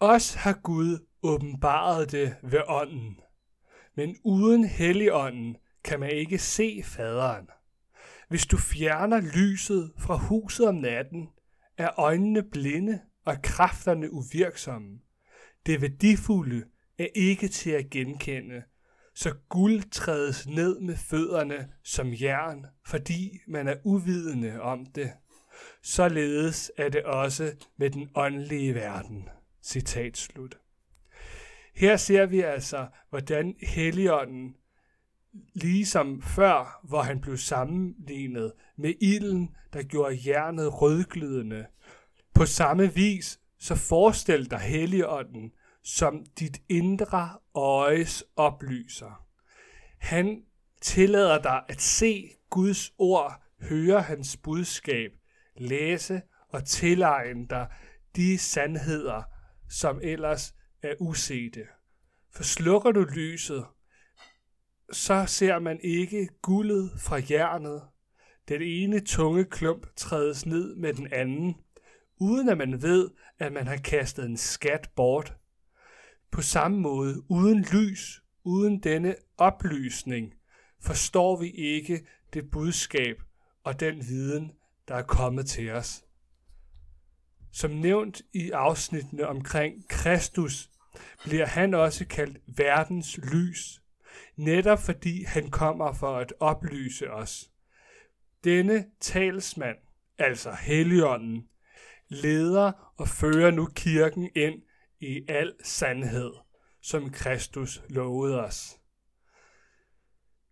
Os 0.00 0.34
har 0.34 0.52
Gud 0.62 1.06
åbenbaret 1.22 2.12
det 2.12 2.36
ved 2.42 2.60
ånden, 2.68 3.20
men 3.94 4.16
uden 4.24 4.64
Helligånden 4.64 5.56
kan 5.84 6.00
man 6.00 6.10
ikke 6.10 6.38
se 6.38 6.82
faderen. 6.84 7.48
Hvis 8.28 8.46
du 8.46 8.56
fjerner 8.56 9.20
lyset 9.20 9.92
fra 9.98 10.16
huset 10.16 10.68
om 10.68 10.74
natten, 10.74 11.28
er 11.78 12.00
øjnene 12.00 12.42
blinde 12.42 13.00
og 13.24 13.42
kræfterne 13.42 14.12
uvirksomme. 14.12 14.98
Det 15.66 15.80
værdifulde 15.80 16.64
er 16.98 17.06
ikke 17.14 17.48
til 17.48 17.70
at 17.70 17.90
genkende, 17.90 18.62
så 19.14 19.34
guld 19.48 19.90
trædes 19.90 20.46
ned 20.46 20.80
med 20.80 20.96
fødderne 20.96 21.68
som 21.84 22.12
jern, 22.12 22.66
fordi 22.86 23.38
man 23.48 23.68
er 23.68 23.76
uvidende 23.84 24.60
om 24.60 24.86
det. 24.86 25.12
Således 25.82 26.72
er 26.76 26.88
det 26.88 27.04
også 27.04 27.52
med 27.76 27.90
den 27.90 28.10
åndelige 28.14 28.74
verden. 28.74 29.28
Citat 29.62 30.16
slut. 30.16 30.58
Her 31.74 31.96
ser 31.96 32.26
vi 32.26 32.40
altså, 32.40 32.86
hvordan 33.10 33.54
Helligånden, 33.62 34.56
ligesom 35.54 36.22
før, 36.22 36.80
hvor 36.84 37.02
han 37.02 37.20
blev 37.20 37.36
sammenlignet 37.36 38.52
med 38.76 38.94
ilden, 39.00 39.56
der 39.72 39.82
gjorde 39.82 40.18
jernet 40.26 40.82
rødglødende, 40.82 41.66
på 42.34 42.46
samme 42.46 42.94
vis 42.94 43.40
så 43.58 43.74
forestil 43.74 44.50
dig 44.50 44.58
Helligånden 44.58 45.52
som 45.82 46.26
dit 46.38 46.62
indre 46.68 47.38
øjes 47.54 48.24
oplyser. 48.36 49.26
Han 49.98 50.42
tillader 50.80 51.42
dig 51.42 51.62
at 51.68 51.80
se 51.80 52.30
Guds 52.50 52.92
ord, 52.98 53.42
høre 53.60 54.02
hans 54.02 54.36
budskab, 54.36 55.10
læse 55.56 56.22
og 56.48 56.64
tilegne 56.64 57.46
dig 57.50 57.66
de 58.16 58.38
sandheder, 58.38 59.22
som 59.68 60.00
ellers 60.02 60.54
er 60.82 60.94
usete. 61.00 61.66
For 62.34 62.42
slukker 62.42 62.92
du 62.92 63.00
lyset, 63.00 63.64
så 64.92 65.26
ser 65.26 65.58
man 65.58 65.80
ikke 65.80 66.28
guldet 66.42 66.90
fra 66.98 67.20
jernet. 67.30 67.82
Den 68.48 68.62
ene 68.62 69.00
tunge 69.00 69.44
klump 69.44 69.86
trædes 69.96 70.46
ned 70.46 70.74
med 70.74 70.94
den 70.94 71.12
anden, 71.12 71.56
uden 72.20 72.48
at 72.48 72.58
man 72.58 72.82
ved, 72.82 73.10
at 73.38 73.52
man 73.52 73.66
har 73.66 73.76
kastet 73.76 74.24
en 74.26 74.36
skat 74.36 74.90
bort. 74.96 75.36
På 76.30 76.42
samme 76.42 76.80
måde, 76.80 77.30
uden 77.30 77.66
lys, 77.72 78.22
uden 78.44 78.82
denne 78.82 79.16
oplysning, 79.36 80.34
forstår 80.80 81.40
vi 81.40 81.50
ikke 81.50 82.06
det 82.34 82.50
budskab 82.50 83.22
og 83.64 83.80
den 83.80 84.08
viden, 84.08 84.52
der 84.88 84.94
er 84.94 85.02
kommet 85.02 85.46
til 85.46 85.70
os. 85.70 86.04
Som 87.52 87.70
nævnt 87.70 88.22
i 88.32 88.50
afsnittene 88.50 89.26
omkring 89.26 89.88
Kristus, 89.88 90.70
bliver 91.24 91.46
han 91.46 91.74
også 91.74 92.06
kaldt 92.06 92.38
verdens 92.46 93.18
lys, 93.18 93.77
netop 94.38 94.78
fordi 94.78 95.22
han 95.24 95.50
kommer 95.50 95.92
for 95.92 96.16
at 96.16 96.32
oplyse 96.40 97.10
os. 97.10 97.50
Denne 98.44 98.86
talsmand, 99.00 99.76
altså 100.18 100.52
Helligånden, 100.60 101.48
leder 102.08 102.92
og 102.96 103.08
fører 103.08 103.50
nu 103.50 103.68
kirken 103.74 104.30
ind 104.34 104.62
i 105.00 105.24
al 105.28 105.52
sandhed, 105.64 106.32
som 106.82 107.10
Kristus 107.10 107.82
lovede 107.88 108.44
os. 108.44 108.78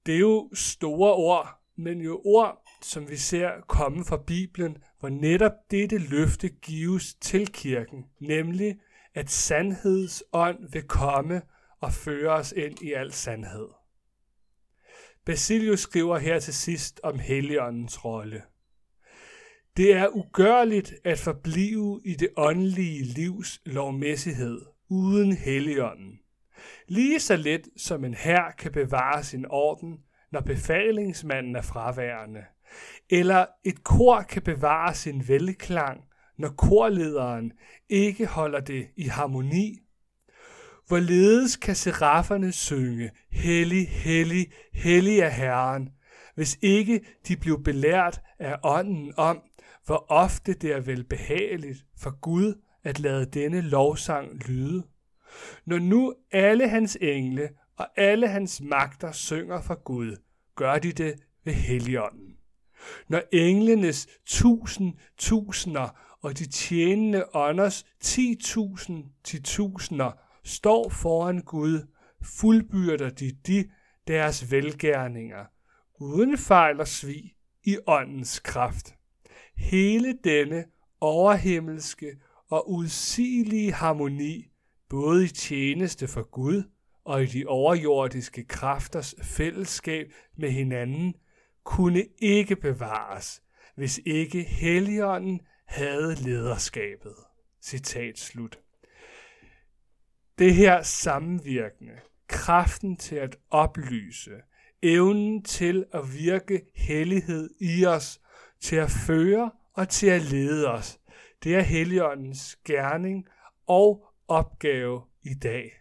Det 0.07 0.15
er 0.15 0.19
jo 0.19 0.51
store 0.55 1.15
ord, 1.15 1.63
men 1.77 2.01
jo 2.01 2.23
ord, 2.25 2.63
som 2.83 3.11
vi 3.11 3.17
ser 3.17 3.51
komme 3.69 4.05
fra 4.05 4.17
Bibelen, 4.27 4.77
hvor 5.01 5.09
netop 5.09 5.53
dette 5.71 5.99
løfte 5.99 6.49
gives 6.49 7.15
til 7.15 7.53
kirken, 7.53 8.07
nemlig 8.21 8.79
at 9.15 9.31
sandhedsånd 9.31 10.73
vil 10.73 10.83
komme 10.83 11.43
og 11.81 11.93
føre 11.93 12.33
os 12.33 12.53
ind 12.53 12.83
i 12.83 12.93
al 12.93 13.13
sandhed. 13.13 13.69
Basilius 15.27 15.81
skriver 15.81 16.19
her 16.19 16.39
til 16.39 16.55
sidst 16.55 17.01
om 17.03 17.19
Helligåndens 17.19 18.05
rolle. 18.05 18.43
Det 19.77 19.93
er 19.93 20.09
ugørligt 20.09 20.95
at 21.05 21.19
forblive 21.19 22.01
i 22.05 22.15
det 22.15 22.29
åndelige 22.37 23.05
livs 23.05 23.61
lovmæssighed 23.65 24.61
uden 24.89 25.33
Helligånden. 25.33 26.21
Lige 26.89 27.21
så 27.21 27.37
let 27.37 27.69
som 27.77 28.05
en 28.05 28.15
her 28.15 28.51
kan 28.59 28.73
bevare 28.73 29.25
sin 29.25 29.47
orden, 29.51 29.99
når 30.33 30.41
befalingsmanden 30.41 31.57
er 31.57 31.63
fraværende, 31.63 32.45
eller 33.11 33.47
et 33.65 33.85
kor 33.85 34.23
kan 34.23 34.43
bevare 34.43 34.95
sin 34.95 35.29
velklang, 35.29 36.05
når 36.39 36.49
korlederen 36.49 37.53
ikke 37.89 38.27
holder 38.27 38.61
det 38.61 38.87
i 38.97 39.05
harmoni. 39.05 39.86
Hvorledes 40.87 41.57
kan 41.57 41.75
serafferne 41.75 42.53
synge, 42.53 43.11
Hellig, 43.31 43.89
hellig, 43.89 44.47
hellig 44.73 45.19
er 45.19 45.29
Herren, 45.29 45.89
hvis 46.35 46.59
ikke 46.63 47.01
de 47.29 47.37
blev 47.37 47.63
belært 47.63 48.21
af 48.39 48.57
ånden 48.63 49.13
om, 49.17 49.43
hvor 49.87 50.07
ofte 50.09 50.53
det 50.55 50.73
er 50.73 50.81
velbehageligt 50.81 51.85
for 51.99 52.21
Gud 52.21 52.55
at 52.85 53.01
lade 53.01 53.27
denne 53.27 53.61
lovsang 53.61 54.49
lyde. 54.49 54.83
Når 55.65 55.79
nu 55.79 56.15
alle 56.33 56.69
hans 56.69 56.99
engle 57.01 57.49
og 57.77 57.89
alle 57.97 58.29
hans 58.29 58.61
magter 58.61 59.13
synger 59.13 59.61
for 59.61 59.83
Gud, 59.85 60.17
gør 60.55 60.79
de 60.79 60.93
det 60.93 61.15
ved 61.45 61.53
Helligånden. 61.53 62.37
Når 63.09 63.23
englenes 63.33 64.07
tusind 64.27 64.95
tusinder 65.19 66.17
og 66.23 66.39
de 66.39 66.47
tjenende 66.47 67.25
ånders 67.35 67.85
ti 68.01 68.35
tusind 68.41 69.05
til 69.25 69.43
tusinder 69.43 70.26
står 70.47 70.89
foran 70.89 71.41
Gud, 71.41 71.87
fuldbyrder 72.23 73.11
de 73.11 73.31
de 73.47 73.71
deres 74.09 74.51
velgærninger, 74.51 75.45
uden 76.01 76.39
fejl 76.39 76.81
og 76.81 76.89
svig 76.89 77.35
i 77.65 77.79
åndens 77.87 78.39
kraft. 78.39 78.95
Hele 79.57 80.19
denne 80.25 80.65
overhimmelske 81.01 82.17
og 82.49 82.71
udsigelige 82.71 83.73
harmoni, 83.73 84.45
både 84.89 85.25
i 85.25 85.29
tjeneste 85.29 86.09
for 86.09 86.23
Gud 86.23 86.63
og 87.05 87.23
i 87.23 87.27
de 87.27 87.47
overjordiske 87.47 88.45
kræfters 88.45 89.15
fællesskab 89.23 90.07
med 90.37 90.51
hinanden, 90.51 91.15
kunne 91.65 92.05
ikke 92.19 92.57
bevares, 92.57 93.43
hvis 93.77 94.01
ikke 94.07 94.43
Helligånden 94.43 95.41
havde 95.67 96.15
lederskabet. 96.15 97.15
Citat 97.63 98.19
slut. 98.19 98.59
Det 100.39 100.55
her 100.55 100.83
sammenvirkende, 100.83 102.01
kraften 102.29 102.97
til 102.97 103.17
at 103.17 103.37
oplyse, 103.51 104.31
evnen 104.83 105.43
til 105.43 105.87
at 105.93 106.15
virke 106.15 106.63
hellighed 106.75 107.51
i 107.61 107.87
os, 107.87 108.21
til 108.61 108.77
at 108.77 108.91
føre 108.91 109.51
og 109.73 109.89
til 109.89 110.07
at 110.07 110.23
lede 110.23 110.69
os, 110.69 110.99
det 111.45 111.55
er 111.55 111.61
Helligåndens 111.61 112.57
gerning 112.65 113.27
og 113.67 114.07
opgave 114.29 115.03
i 115.23 115.35
dag. 115.35 115.73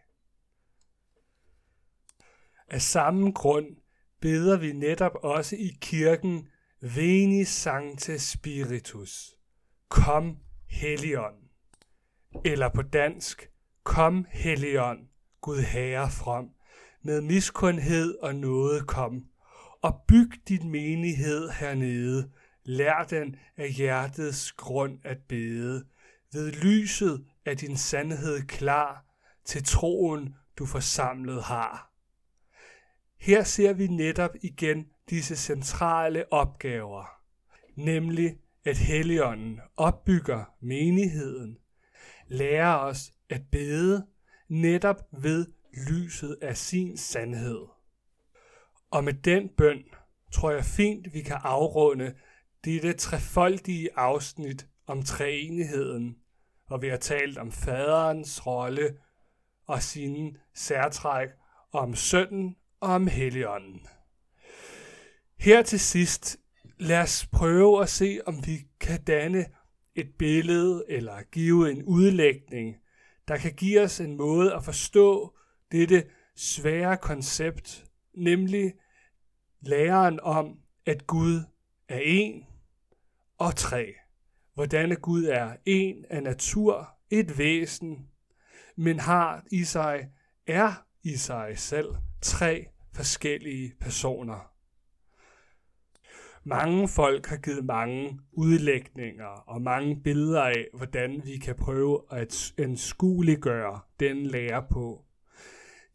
Af 2.68 2.82
samme 2.82 3.32
grund 3.32 3.68
beder 4.22 4.58
vi 4.58 4.74
netop 4.74 5.16
også 5.24 5.56
i 5.56 5.78
kirken 5.82 6.48
Veni 6.82 7.44
Sancte 7.44 8.20
Spiritus. 8.20 9.36
Kom 9.90 10.38
Helligånd. 10.70 11.36
Eller 12.46 12.70
på 12.70 12.82
dansk, 12.82 13.50
Kom 13.86 14.26
Helligånd, 14.30 15.00
Gud 15.42 15.62
Herre 15.62 16.12
frem, 16.12 16.50
med 17.02 17.22
miskundhed 17.22 18.18
og 18.18 18.36
noget 18.36 18.88
kom, 18.88 19.26
og 19.82 20.02
byg 20.08 20.32
din 20.48 20.70
menighed 20.70 21.50
hernede, 21.50 22.32
lær 22.64 23.04
den 23.04 23.36
af 23.58 23.72
hjertets 23.72 24.52
grund 24.52 25.00
at 25.04 25.18
bede, 25.28 25.86
ved 26.34 26.52
lyset 26.52 27.26
af 27.46 27.58
din 27.58 27.78
sandhed 27.78 28.42
klar, 28.42 29.06
til 29.46 29.64
troen 29.64 30.36
du 30.58 30.66
forsamlet 30.66 31.44
har. 31.44 31.94
Her 33.20 33.44
ser 33.44 33.74
vi 33.74 33.88
netop 33.88 34.32
igen 34.42 34.86
disse 35.10 35.36
centrale 35.36 36.34
opgaver, 36.34 37.06
nemlig 37.76 38.38
at 38.64 38.78
Helligånden 38.78 39.60
opbygger 39.78 40.44
menigheden, 40.62 41.58
lærer 42.28 42.76
os 42.76 43.12
at 43.30 43.42
bede 43.52 44.08
netop 44.50 44.98
ved 45.12 45.46
lyset 45.90 46.38
af 46.42 46.58
sin 46.58 46.98
sandhed. 46.98 47.62
Og 48.92 49.04
med 49.04 49.14
den 49.14 49.50
bøn 49.58 49.84
tror 50.32 50.52
jeg 50.52 50.66
fint, 50.66 51.14
vi 51.14 51.22
kan 51.22 51.38
afrunde 51.44 52.16
dette 52.66 52.94
trefoldige 52.94 53.90
afsnit 53.96 54.68
om 54.88 55.04
treenigheden, 55.04 56.18
hvor 56.68 56.78
vi 56.78 56.88
har 56.88 56.98
talt 56.98 57.38
om 57.38 57.52
faderens 57.52 58.48
rolle 58.48 58.98
og 59.68 59.84
sine 59.84 60.34
særtræk, 60.54 61.30
og 61.72 61.80
om 61.80 61.96
sønnen 61.96 62.56
og 62.80 62.90
om 62.90 63.08
Helligånden. 63.08 63.88
Her 65.40 65.62
til 65.62 65.80
sidst, 65.80 66.38
lad 66.80 67.02
os 67.02 67.28
prøve 67.32 67.82
at 67.82 67.90
se, 67.90 68.20
om 68.26 68.48
vi 68.48 68.68
kan 68.80 69.04
danne 69.04 69.46
et 69.96 70.14
billede 70.18 70.86
eller 70.88 71.22
give 71.32 71.72
en 71.72 71.84
udlægning, 71.84 72.76
der 73.28 73.38
kan 73.38 73.54
give 73.54 73.82
os 73.82 74.00
en 74.00 74.18
måde 74.18 74.54
at 74.54 74.64
forstå 74.64 75.36
dette 75.72 76.04
svære 76.36 76.98
koncept, 76.98 77.86
nemlig 78.14 78.74
læren 79.62 80.20
om, 80.20 80.60
at 80.86 81.08
Gud 81.08 81.42
er 81.90 82.00
en 82.04 82.46
og 83.38 83.56
tre. 83.56 83.94
Hvordan 84.54 84.96
Gud 85.02 85.24
er 85.24 85.56
en 85.66 86.06
af 86.10 86.24
natur, 86.24 86.90
et 87.10 87.38
væsen, 87.38 88.10
men 88.76 89.00
har 89.00 89.44
i 89.52 89.64
sig, 89.64 90.10
er 90.48 90.86
i 91.04 91.16
sig 91.16 91.60
selv 91.60 91.96
tre 92.22 92.68
forskellige 92.94 93.74
personer. 93.80 94.55
Mange 96.48 96.88
folk 96.88 97.26
har 97.26 97.38
givet 97.38 97.66
mange 97.66 98.20
udlægninger 98.34 99.26
og 99.26 99.62
mange 99.62 100.02
billeder 100.04 100.44
af, 100.44 100.66
hvordan 100.74 101.22
vi 101.26 101.38
kan 101.38 101.56
prøve 101.56 102.02
at 102.12 102.54
anskueliggøre 102.58 103.80
den 104.00 104.26
lære 104.26 104.66
på. 104.72 105.06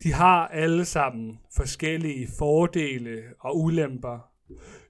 De 0.03 0.13
har 0.13 0.49
alle 0.49 0.85
sammen 0.85 1.39
forskellige 1.57 2.29
fordele 2.39 3.23
og 3.41 3.59
ulemper. 3.59 4.31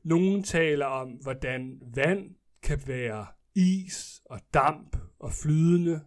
Nogle 0.02 0.42
taler 0.42 0.86
om, 0.86 1.08
hvordan 1.08 1.80
vand 1.94 2.30
kan 2.62 2.80
være 2.86 3.26
is 3.54 4.22
og 4.24 4.40
damp 4.54 4.96
og 5.18 5.32
flydende. 5.32 6.00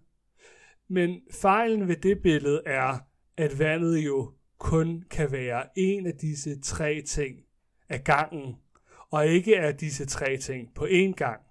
Men 0.88 1.22
fejlen 1.32 1.88
ved 1.88 1.96
det 1.96 2.22
billede 2.22 2.62
er, 2.66 2.98
at 3.38 3.60
vandet 3.60 4.06
jo 4.06 4.34
kun 4.60 5.04
kan 5.12 5.32
være 5.32 5.66
en 5.76 6.08
af 6.08 6.14
disse 6.14 6.62
tre 6.62 7.02
ting 7.02 7.36
af 7.90 8.04
gangen, 8.04 8.56
og 9.14 9.28
ikke 9.28 9.56
er 9.56 9.72
disse 9.72 10.06
tre 10.06 10.38
ting 10.38 10.74
på 10.76 10.86
én 10.86 11.12
gang. 11.12 11.42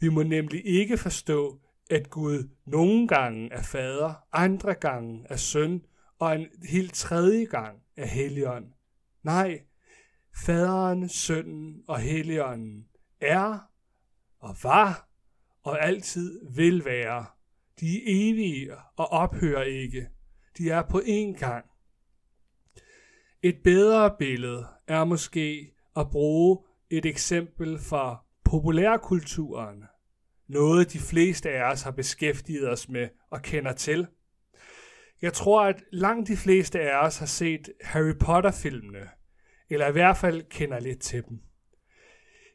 Vi 0.00 0.08
må 0.08 0.22
nemlig 0.22 0.66
ikke 0.66 0.98
forstå, 0.98 1.60
at 1.90 2.10
Gud 2.10 2.48
nogle 2.66 3.08
gange 3.08 3.52
er 3.52 3.62
fader, 3.62 4.14
andre 4.32 4.74
gange 4.74 5.26
er 5.28 5.36
søn, 5.36 5.82
og 6.18 6.36
en 6.36 6.46
helt 6.68 6.94
tredje 6.94 7.44
gang 7.44 7.78
er 7.96 8.06
helligånd. 8.06 8.66
Nej, 9.22 9.60
faderen, 10.44 11.08
sønnen 11.08 11.82
og 11.88 11.98
helligånden 11.98 12.86
er 13.20 13.58
og 14.40 14.56
var 14.62 15.08
og 15.62 15.84
altid 15.84 16.40
vil 16.54 16.84
være. 16.84 17.26
De 17.80 17.96
er 17.96 18.02
evige 18.06 18.72
og 18.96 19.06
ophører 19.06 19.62
ikke. 19.62 20.08
De 20.58 20.70
er 20.70 20.82
på 20.82 20.98
én 20.98 21.38
gang. 21.38 21.64
Et 23.42 23.56
bedre 23.64 24.16
billede 24.18 24.66
er 24.86 25.04
måske 25.04 25.74
at 25.96 26.10
bruge 26.10 26.58
et 26.90 27.06
eksempel 27.06 27.78
fra 27.78 28.24
populærkulturen. 28.44 29.84
Noget 30.48 30.92
de 30.92 30.98
fleste 30.98 31.50
af 31.50 31.72
os 31.72 31.82
har 31.82 31.90
beskæftiget 31.90 32.70
os 32.70 32.88
med 32.88 33.08
og 33.30 33.42
kender 33.42 33.72
til. 33.72 34.06
Jeg 35.22 35.32
tror, 35.32 35.64
at 35.64 35.82
langt 35.92 36.28
de 36.28 36.36
fleste 36.36 36.80
af 36.80 37.06
os 37.06 37.18
har 37.18 37.26
set 37.26 37.68
Harry 37.80 38.14
Potter-filmene, 38.20 39.08
eller 39.70 39.88
i 39.88 39.92
hvert 39.92 40.16
fald 40.16 40.42
kender 40.50 40.80
lidt 40.80 41.00
til 41.00 41.24
dem. 41.28 41.40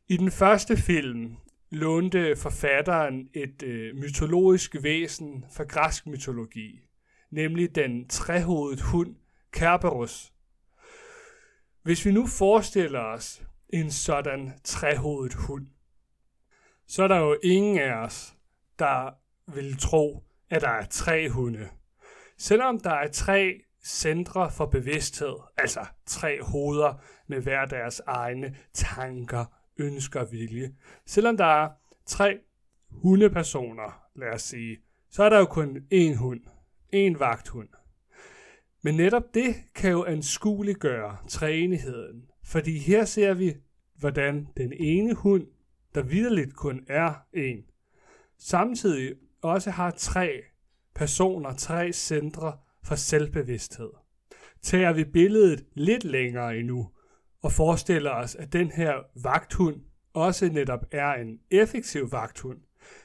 I 0.08 0.17
den 0.17 0.32
første 0.32 0.78
film 0.78 1.36
lånte 1.71 2.36
forfatteren 2.36 3.30
et 3.34 3.63
øh, 3.63 3.95
mytologisk 3.95 4.76
væsen 4.82 5.45
fra 5.56 5.63
græsk 5.63 6.08
mytologi, 6.08 6.80
nemlig 7.32 7.76
den 7.76 8.08
trehovedet 8.08 8.82
hund 8.82 9.15
Kerberos. 9.52 10.34
Hvis 11.84 12.06
vi 12.06 12.12
nu 12.12 12.28
forestiller 12.28 13.00
os 13.00 13.43
en 13.69 13.91
sådan 13.91 14.54
træhovedet 14.63 15.34
hund, 15.34 15.67
så 16.88 17.04
er 17.04 17.08
der 17.08 17.17
jo 17.17 17.38
ingen 17.43 17.80
af 17.80 17.93
os, 17.93 18.36
der 18.80 19.12
vil 19.54 19.78
tro, 19.78 20.23
at 20.49 20.62
der 20.62 20.69
er 20.69 20.86
tre 20.86 21.30
hunde. 21.30 21.69
Selvom 22.38 22.80
der 22.80 22.93
er 22.93 23.08
tre 23.08 23.62
centre 23.86 24.51
for 24.51 24.65
bevidsthed, 24.65 25.36
altså 25.58 25.86
tre 26.06 26.43
hoveder 26.43 26.93
med 27.28 27.41
hver 27.41 27.65
deres 27.65 28.01
egne 28.08 28.56
tanker, 28.73 29.45
ønsker 29.78 30.19
og 30.19 30.32
vilje. 30.32 30.75
Selvom 31.06 31.38
der 31.38 31.45
er 31.45 31.69
tre 32.06 32.39
hundepersoner, 32.89 34.01
lad 34.15 34.30
os 34.34 34.41
sige, 34.41 34.78
så 35.10 35.23
er 35.23 35.30
der 35.30 35.39
jo 35.39 35.45
kun 35.45 35.78
én 35.93 36.15
hund, 36.15 36.41
én 36.95 37.17
vagthund. 37.17 37.69
Men 38.82 38.95
netop 38.95 39.34
det 39.34 39.56
kan 39.75 39.91
jo 39.91 40.04
anskueliggøre 40.04 41.17
træenigheden, 41.28 42.30
fordi 42.45 42.77
her 42.77 43.05
ser 43.05 43.34
vi, 43.34 43.55
hvordan 43.95 44.47
den 44.58 44.73
ene 44.73 45.13
hund, 45.13 45.47
der 45.95 46.01
vidderligt 46.01 46.55
kun 46.55 46.86
er 46.88 47.13
en, 47.34 47.65
samtidig 48.38 49.13
også 49.41 49.71
har 49.71 49.91
tre 49.91 50.41
personer, 50.95 51.55
tre 51.55 51.93
centre 51.93 52.58
for 52.84 52.95
selvbevidsthed. 52.95 53.89
Tager 54.62 54.93
vi 54.93 55.03
billedet 55.03 55.65
lidt 55.73 56.03
længere 56.03 56.58
endnu, 56.58 56.89
og 57.41 57.51
forestiller 57.51 58.12
os, 58.12 58.36
at 58.36 58.53
den 58.53 58.71
her 58.71 58.93
vagthund 59.23 59.81
også 60.13 60.49
netop 60.49 60.86
er 60.91 61.13
en 61.13 61.39
effektiv 61.51 62.12
vagthund, 62.12 62.58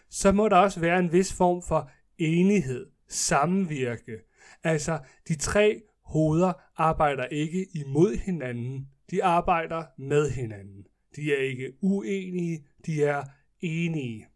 så 0.09 0.33
må 0.33 0.49
der 0.49 0.57
også 0.57 0.81
være 0.81 0.99
en 0.99 1.13
vis 1.13 1.33
form 1.33 1.63
for 1.63 1.91
enighed, 2.19 2.87
samvirke. 3.09 4.19
Altså, 4.65 4.99
de 5.29 5.35
tre 5.35 5.83
hoveder 6.05 6.53
arbejder 6.77 7.25
ikke 7.25 7.67
imod 7.75 8.17
hinanden, 8.17 8.89
de 9.11 9.25
arbejder 9.25 9.85
med 9.99 10.31
hinanden. 10.31 10.87
De 11.17 11.33
er 11.35 11.39
ikke 11.39 11.73
uenige, 11.81 12.67
de 12.87 13.05
er 13.05 13.25
enige. 13.61 14.27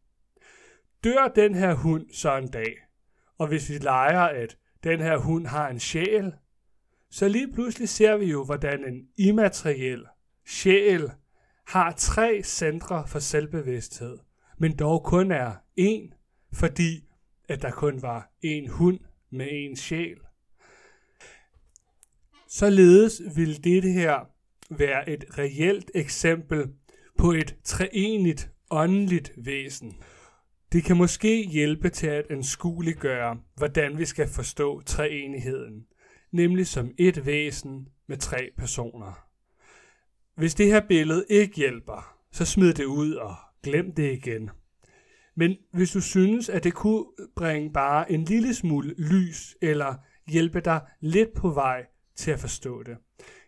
Dør 1.05 1.33
den 1.37 1.55
her 1.55 1.75
hund 1.75 2.11
så 2.13 2.37
en 2.37 2.49
dag, 2.49 2.77
og 3.39 3.47
hvis 3.47 3.71
vi 3.71 3.79
leger, 3.79 4.21
at 4.21 4.59
den 4.85 5.01
her 5.01 5.17
hund 5.19 5.47
har 5.47 5.69
en 5.69 5.81
sjæl, 5.81 6.33
så 7.11 7.29
lige 7.29 7.53
pludselig 7.53 7.89
ser 7.89 8.17
vi 8.17 8.25
jo, 8.25 8.45
hvordan 8.45 8.85
en 8.85 9.09
immateriel 9.17 10.05
sjæl 10.47 11.11
har 11.67 11.93
tre 11.93 12.43
centre 12.45 13.09
for 13.09 13.19
selvbevidsthed, 13.19 14.19
men 14.59 14.77
dog 14.77 15.05
kun 15.05 15.31
er 15.31 15.53
én, 15.81 16.15
fordi 16.53 17.09
at 17.49 17.63
der 17.63 17.71
kun 17.71 18.03
var 18.03 18.33
én 18.45 18.71
hund 18.71 19.01
med 19.31 19.47
én 19.47 19.77
sjæl. 19.77 20.19
Således 22.49 23.23
vil 23.37 23.65
det 23.65 23.83
her 23.83 24.34
være 24.71 25.11
et 25.11 25.25
reelt 25.39 25.91
eksempel 25.95 26.69
på 27.19 27.33
et 27.33 27.57
treenigt 27.65 28.51
åndeligt 28.71 29.33
væsen. 29.37 29.97
Det 30.73 30.85
kan 30.85 30.97
måske 30.97 31.47
hjælpe 31.47 31.89
til 31.89 32.07
at 32.07 32.27
anskueliggøre, 32.31 33.39
hvordan 33.57 33.99
vi 33.99 34.05
skal 34.05 34.29
forstå 34.29 34.81
treenigheden, 34.81 35.87
nemlig 36.33 36.67
som 36.67 36.91
et 36.99 37.27
væsen 37.27 37.89
med 38.07 38.17
tre 38.17 38.51
personer. 38.59 39.27
Hvis 40.37 40.55
det 40.55 40.67
her 40.67 40.81
billede 40.81 41.25
ikke 41.29 41.57
hjælper, 41.57 42.17
så 42.33 42.45
smid 42.45 42.75
det 42.75 42.85
ud 42.85 43.13
og 43.13 43.35
glem 43.63 43.93
det 43.95 44.13
igen. 44.13 44.51
Men 45.35 45.57
hvis 45.73 45.93
du 45.93 46.01
synes, 46.01 46.49
at 46.49 46.65
det 46.65 46.75
kunne 46.75 47.05
bringe 47.37 47.73
bare 47.73 48.13
en 48.13 48.25
lille 48.25 48.55
smule 48.55 48.95
lys, 48.99 49.57
eller 49.63 49.95
hjælpe 50.27 50.61
dig 50.61 50.81
lidt 51.01 51.35
på 51.35 51.51
vej 51.51 51.87
til 52.17 52.31
at 52.31 52.39
forstå 52.39 52.83
det, 52.83 52.97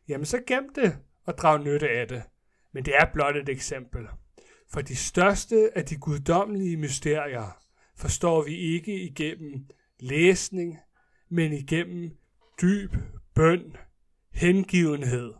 jamen 0.09 0.25
så 0.25 0.41
gem 0.47 0.73
det 0.75 0.99
og 1.27 1.39
drage 1.39 1.65
nytte 1.65 1.89
af 1.89 2.09
det. 2.09 2.23
Men 2.73 2.85
det 2.85 2.95
er 2.97 3.13
blot 3.13 3.37
et 3.37 3.49
eksempel. 3.49 4.07
For 4.73 4.81
de 4.81 4.97
største 4.97 5.71
af 5.75 5.85
de 5.85 5.97
guddommelige 5.97 6.77
mysterier 6.77 7.59
forstår 7.97 8.43
vi 8.43 8.57
ikke 8.57 9.01
igennem 9.01 9.67
læsning, 10.01 10.79
men 11.29 11.53
igennem 11.53 12.11
dyb 12.63 12.95
bøn, 13.35 13.77
hengivenhed 14.33 15.33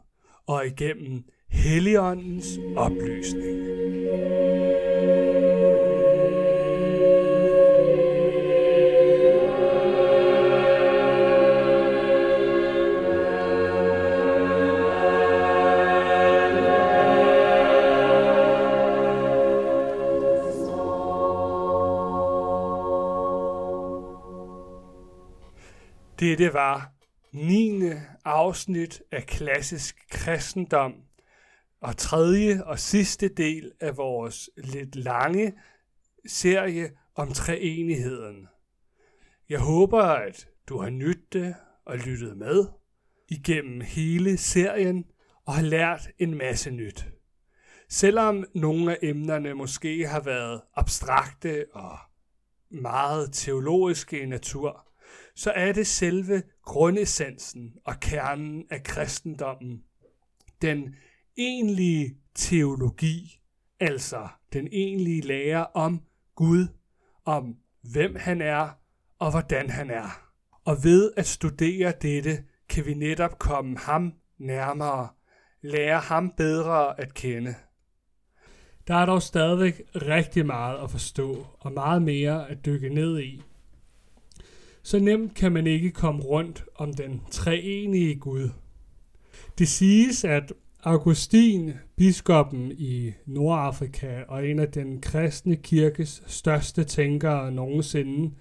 og 0.47 0.67
igennem 0.67 1.25
Helligåndens 1.49 2.59
oplysning. 2.77 3.67
Dette 26.37 26.55
var 26.55 26.93
9. 27.33 27.83
afsnit 28.25 29.03
af 29.13 29.27
klassisk 29.27 29.97
kristendom, 30.11 30.95
og 31.81 31.97
tredje 31.97 32.65
og 32.65 32.79
sidste 32.79 33.29
del 33.29 33.73
af 33.81 33.97
vores 33.97 34.51
lidt 34.57 34.97
lange 34.97 35.53
serie 36.27 36.91
om 37.15 37.33
treenigheden. 37.33 38.49
Jeg 39.49 39.61
håber, 39.61 40.03
at 40.03 40.49
du 40.69 40.79
har 40.79 40.91
nydt 40.91 41.33
det 41.33 41.55
og 41.85 41.99
lyttet 41.99 42.37
med 42.37 42.67
igennem 43.29 43.81
hele 43.81 44.37
serien 44.37 45.05
og 45.47 45.55
har 45.55 45.63
lært 45.63 46.09
en 46.19 46.39
masse 46.39 46.71
nyt. 46.71 47.07
Selvom 47.89 48.45
nogle 48.55 48.93
af 48.93 48.99
emnerne 49.03 49.55
måske 49.55 50.07
har 50.07 50.21
været 50.21 50.63
abstrakte 50.75 51.67
og 51.73 51.99
meget 52.71 53.33
teologiske 53.33 54.21
i 54.21 54.27
natur, 54.27 54.86
så 55.37 55.51
er 55.51 55.73
det 55.73 55.87
selve 55.87 56.43
grundessensen 56.63 57.75
og 57.85 58.01
kernen 58.01 58.65
af 58.71 58.83
kristendommen. 58.83 59.83
Den 60.63 60.95
egentlige 61.37 62.17
teologi, 62.35 63.41
altså 63.81 64.29
den 64.53 64.69
egentlige 64.73 65.21
lære 65.21 65.67
om 65.67 66.03
Gud, 66.35 66.67
om 67.25 67.57
hvem 67.93 68.17
han 68.17 68.41
er 68.41 68.69
og 69.19 69.31
hvordan 69.31 69.71
han 69.71 69.91
er. 69.91 70.31
Og 70.65 70.85
ved 70.85 71.13
at 71.17 71.27
studere 71.27 71.93
dette, 72.03 72.45
kan 72.69 72.87
vi 72.87 72.95
netop 72.95 73.39
komme 73.39 73.79
ham 73.79 74.15
nærmere, 74.39 75.09
lære 75.63 76.01
ham 76.01 76.33
bedre 76.37 77.01
at 77.01 77.15
kende. 77.15 77.55
Der 78.89 78.95
er 78.95 79.07
dog 79.07 79.23
stadigvæk 79.23 79.83
rigtig 79.95 80.47
meget 80.47 80.79
at 80.83 80.91
forstå, 80.91 81.47
og 81.61 81.73
meget 81.73 82.03
mere 82.03 82.51
at 82.51 82.67
dykke 82.67 82.89
ned 82.89 83.21
i. 83.21 83.43
Så 84.87 84.99
nemt 84.99 85.35
kan 85.35 85.53
man 85.53 85.67
ikke 85.67 85.91
komme 85.91 86.23
rundt 86.23 86.65
om 86.75 86.95
den 86.95 87.21
treenige 87.31 88.15
Gud. 88.15 88.51
Det 89.59 89.69
siges, 89.69 90.25
at 90.25 90.53
Augustin, 90.83 91.73
biskoppen 91.97 92.73
i 92.73 93.13
Nordafrika 93.27 94.23
og 94.29 94.49
en 94.49 94.59
af 94.59 94.69
den 94.69 95.01
kristne 95.01 95.57
kirkes 95.57 96.23
største 96.27 96.85
tænkere 96.85 97.53
nogensinde, 97.53 98.35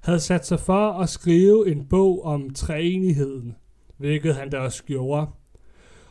havde 0.00 0.20
sat 0.20 0.46
sig 0.46 0.60
for 0.60 0.90
at 0.90 1.08
skrive 1.08 1.72
en 1.72 1.86
bog 1.86 2.24
om 2.24 2.50
treenigheden, 2.50 3.56
hvilket 3.96 4.34
han 4.34 4.50
da 4.50 4.58
også 4.58 4.84
gjorde. 4.84 5.26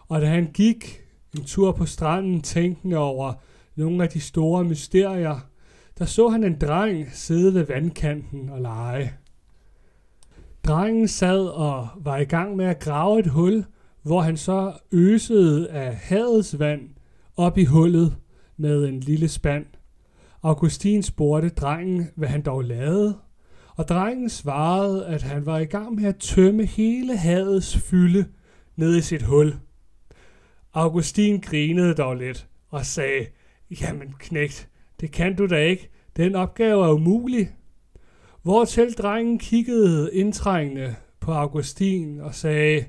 Og 0.07 0.21
da 0.21 0.25
han 0.25 0.51
gik 0.53 1.01
en 1.37 1.43
tur 1.43 1.71
på 1.71 1.85
stranden 1.85 2.41
tænkende 2.41 2.97
over 2.97 3.33
nogle 3.75 4.03
af 4.03 4.09
de 4.09 4.19
store 4.19 4.63
mysterier, 4.63 5.39
der 5.99 6.05
så 6.05 6.27
han 6.27 6.43
en 6.43 6.59
dreng 6.59 7.07
sidde 7.13 7.53
ved 7.53 7.63
vandkanten 7.63 8.49
og 8.49 8.61
lege. 8.61 9.13
Drengen 10.69 11.07
sad 11.07 11.47
og 11.47 11.87
var 11.95 12.17
i 12.17 12.23
gang 12.23 12.55
med 12.55 12.65
at 12.65 12.79
grave 12.79 13.19
et 13.19 13.27
hul, 13.27 13.65
hvor 14.03 14.21
han 14.21 14.37
så 14.37 14.73
øsede 14.91 15.69
af 15.69 15.95
havets 15.95 16.59
vand 16.59 16.81
op 17.37 17.57
i 17.57 17.65
hullet 17.65 18.17
med 18.57 18.85
en 18.85 18.99
lille 18.99 19.27
spand. 19.27 19.65
Augustin 20.43 21.03
spurgte 21.03 21.49
drengen, 21.49 22.09
hvad 22.15 22.27
han 22.27 22.41
dog 22.41 22.63
lavede, 22.63 23.17
og 23.75 23.87
drengen 23.87 24.29
svarede, 24.29 25.05
at 25.05 25.21
han 25.21 25.45
var 25.45 25.57
i 25.57 25.65
gang 25.65 25.95
med 25.95 26.05
at 26.05 26.17
tømme 26.17 26.65
hele 26.65 27.17
havets 27.17 27.77
fylde 27.77 28.25
ned 28.75 28.97
i 28.97 29.01
sit 29.01 29.21
hul. 29.21 29.55
Augustin 30.73 31.39
grinede 31.39 31.93
dog 31.93 32.15
lidt 32.15 32.47
og 32.69 32.85
sagde, 32.85 33.25
jamen 33.81 34.13
knægt, 34.19 34.69
det 34.99 35.11
kan 35.11 35.35
du 35.35 35.47
da 35.47 35.57
ikke. 35.57 35.89
Den 36.17 36.35
opgave 36.35 36.85
er 36.85 36.93
umulig. 36.93 37.49
Hvortil 38.41 38.93
drengen 38.93 39.39
kiggede 39.39 40.15
indtrængende 40.15 40.95
på 41.19 41.31
Augustin 41.31 42.19
og 42.19 42.35
sagde, 42.35 42.85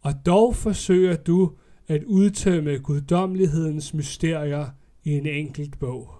og 0.00 0.12
dog 0.26 0.56
forsøger 0.56 1.16
du 1.16 1.52
at 1.88 2.04
udtømme 2.04 2.78
guddommelighedens 2.78 3.94
mysterier 3.94 4.66
i 5.04 5.10
en 5.10 5.26
enkelt 5.26 5.78
bog. 5.78 6.10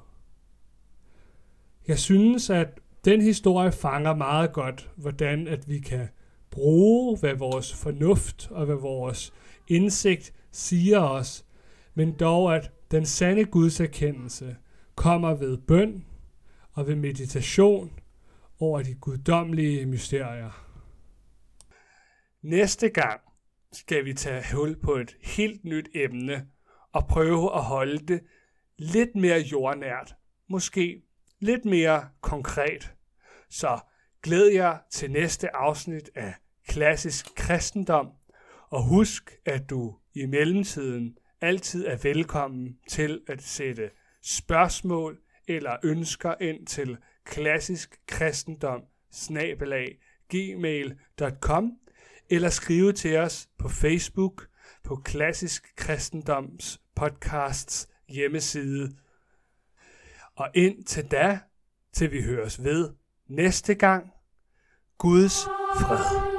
Jeg 1.88 1.98
synes, 1.98 2.50
at 2.50 2.80
den 3.04 3.20
historie 3.20 3.72
fanger 3.72 4.14
meget 4.14 4.52
godt, 4.52 4.90
hvordan 4.96 5.48
at 5.48 5.68
vi 5.68 5.78
kan 5.78 6.08
bruge, 6.50 7.18
hvad 7.18 7.34
vores 7.34 7.74
fornuft 7.74 8.48
og 8.50 8.66
hvad 8.66 8.76
vores 8.76 9.32
indsigt 9.68 10.32
siger 10.52 11.00
os, 11.00 11.44
men 11.94 12.12
dog 12.12 12.56
at 12.56 12.70
den 12.90 13.06
sande 13.06 13.44
Guds 13.44 13.80
erkendelse 13.80 14.56
kommer 14.94 15.34
ved 15.34 15.58
bøn 15.58 16.04
og 16.72 16.86
ved 16.86 16.94
meditation 16.94 17.90
over 18.60 18.82
de 18.82 18.94
guddommelige 18.94 19.86
mysterier. 19.86 20.66
Næste 22.42 22.88
gang 22.88 23.20
skal 23.72 24.04
vi 24.04 24.14
tage 24.14 24.44
hul 24.54 24.80
på 24.80 24.94
et 24.94 25.16
helt 25.22 25.64
nyt 25.64 25.88
emne 25.94 26.46
og 26.92 27.06
prøve 27.06 27.54
at 27.54 27.62
holde 27.62 27.98
det 27.98 28.20
lidt 28.78 29.16
mere 29.16 29.38
jordnært, 29.38 30.14
måske 30.48 31.02
lidt 31.40 31.64
mere 31.64 32.08
konkret. 32.20 32.92
Så 33.50 33.80
glæd 34.22 34.46
jer 34.46 34.78
til 34.90 35.10
næste 35.10 35.56
afsnit 35.56 36.10
af 36.14 36.34
Klassisk 36.68 37.34
Kristendom, 37.34 38.08
og 38.70 38.88
husk, 38.88 39.36
at 39.44 39.70
du 39.70 39.96
i 40.14 40.26
mellemtiden 40.26 41.18
altid 41.40 41.86
er 41.86 41.96
velkommen 42.02 42.78
til 42.88 43.20
at 43.28 43.42
sætte 43.42 43.90
spørgsmål 44.22 45.20
eller 45.48 45.76
ønsker 45.84 46.34
ind 46.40 46.66
til 46.66 46.98
klassisk 47.26 47.98
kristendom 48.06 48.82
gmail.com 50.28 51.72
eller 52.30 52.48
skrive 52.48 52.92
til 52.92 53.16
os 53.16 53.48
på 53.58 53.68
Facebook 53.68 54.48
på 54.84 54.96
Klassisk 54.96 55.76
Kristendoms 55.76 56.80
podcasts 56.94 57.88
hjemmeside. 58.08 58.96
Og 60.36 60.50
indtil 60.54 61.10
da, 61.10 61.38
til 61.92 62.12
vi 62.12 62.22
høres 62.22 62.64
ved 62.64 62.94
næste 63.28 63.74
gang, 63.74 64.12
Guds 64.98 65.44
fred. 65.80 66.35